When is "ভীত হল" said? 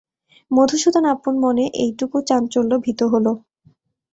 2.85-3.25